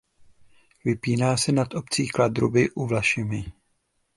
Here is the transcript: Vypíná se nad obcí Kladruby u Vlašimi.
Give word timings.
Vypíná 0.85 1.37
se 1.37 1.51
nad 1.51 1.73
obcí 1.75 2.07
Kladruby 2.07 2.69
u 2.71 2.87
Vlašimi. 2.87 3.45